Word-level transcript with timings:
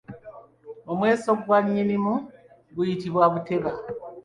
Omweso 0.91 1.31
gwa 1.43 1.57
Nnyinimu 1.63 2.13
guyitibwa 2.75 3.23
buteba. 3.33 3.71